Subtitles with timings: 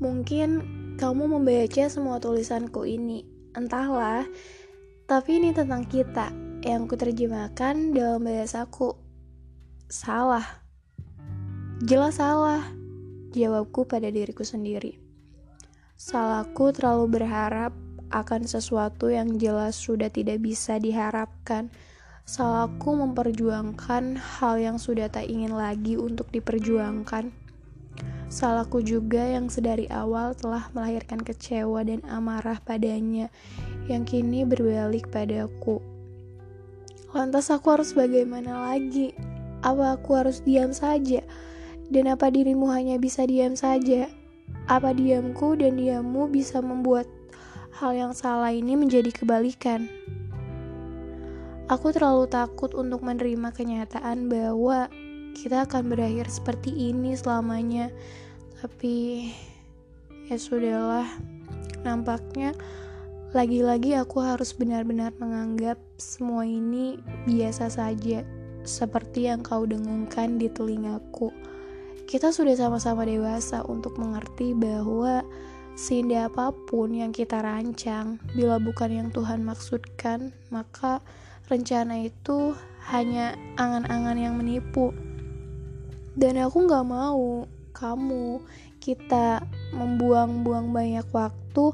[0.00, 0.48] Mungkin
[0.96, 3.20] kamu membaca semua tulisanku ini,
[3.52, 4.24] entahlah.
[5.04, 6.32] Tapi ini tentang kita
[6.64, 8.96] yang kuterjemahkan dalam bahasaku.
[9.92, 10.64] Salah.
[11.84, 12.64] Jelas salah.
[13.36, 14.96] Jawabku pada diriku sendiri.
[16.00, 17.76] Salahku terlalu berharap
[18.08, 21.68] akan sesuatu yang jelas sudah tidak bisa diharapkan.
[22.24, 27.49] Salahku memperjuangkan hal yang sudah tak ingin lagi untuk diperjuangkan.
[28.30, 33.26] Salahku juga yang sedari awal telah melahirkan kecewa dan amarah padanya
[33.90, 35.82] yang kini berbalik padaku.
[37.10, 39.18] Lantas aku harus bagaimana lagi?
[39.66, 41.26] Apa aku harus diam saja?
[41.90, 44.06] Dan apa dirimu hanya bisa diam saja?
[44.70, 47.10] Apa diamku dan diammu bisa membuat
[47.82, 49.90] hal yang salah ini menjadi kebalikan?
[51.66, 54.86] Aku terlalu takut untuk menerima kenyataan bahwa
[55.34, 57.90] kita akan berakhir seperti ini selamanya.
[58.60, 59.28] Tapi
[60.28, 61.08] ya sudahlah.
[61.80, 62.52] Nampaknya
[63.30, 66.98] lagi-lagi aku harus benar-benar menganggap semua ini
[67.30, 68.26] biasa saja,
[68.66, 71.30] seperti yang kau dengungkan di telingaku.
[72.10, 75.22] Kita sudah sama-sama dewasa untuk mengerti bahwa
[75.78, 80.98] seindah apa pun yang kita rancang, bila bukan yang Tuhan maksudkan, maka
[81.46, 82.52] rencana itu
[82.90, 84.90] hanya angan-angan yang menipu
[86.18, 88.42] dan aku gak mau kamu
[88.80, 89.44] kita
[89.76, 91.64] membuang-buang banyak waktu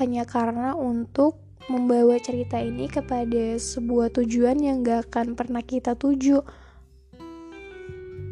[0.00, 1.36] hanya karena untuk
[1.70, 6.42] membawa cerita ini kepada sebuah tujuan yang gak akan pernah kita tuju.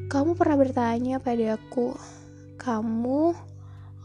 [0.08, 1.92] Kamu pernah bertanya padaku,
[2.56, 3.36] kamu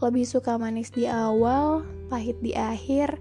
[0.04, 1.82] lebih suka manis di awal,
[2.12, 3.16] pahit di akhir,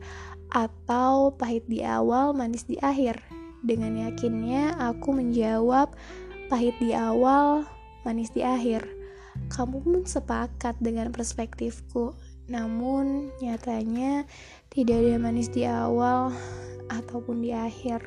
[0.52, 3.24] atau pahit di awal, manis di akhir?
[3.64, 5.96] Dengan yakinnya, aku menjawab
[6.52, 7.64] pahit di awal,
[8.04, 8.86] manis di akhir.
[9.50, 12.14] Kamu pun sepakat dengan perspektifku,
[12.46, 14.30] namun nyatanya
[14.70, 16.30] tidak ada manis di awal
[16.92, 18.04] ataupun di akhir.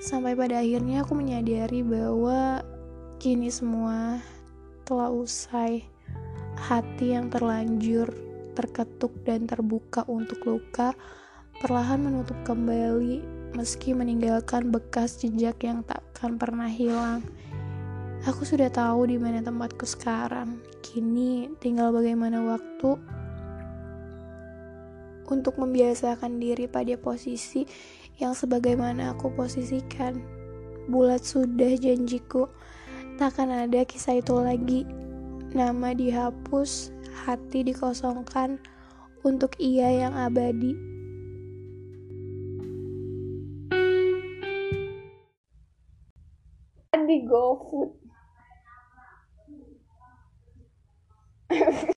[0.00, 2.64] Sampai pada akhirnya aku menyadari bahwa
[3.20, 4.16] kini semua
[4.88, 5.84] telah usai.
[6.56, 8.10] Hati yang terlanjur
[8.56, 10.92] terketuk dan terbuka untuk luka
[11.60, 13.20] perlahan menutup kembali
[13.54, 17.24] meski meninggalkan bekas jejak yang takkan pernah hilang.
[18.28, 20.60] Aku sudah tahu di mana tempatku sekarang.
[20.84, 23.00] Kini tinggal bagaimana waktu
[25.24, 27.64] untuk membiasakan diri pada posisi
[28.20, 30.20] yang sebagaimana aku posisikan.
[30.92, 32.44] Bulat sudah janjiku,
[33.16, 34.84] takkan ada kisah itu lagi.
[35.56, 36.92] Nama dihapus,
[37.24, 38.60] hati dikosongkan
[39.24, 40.89] untuk ia yang abadi.
[47.10, 47.90] Di GoFood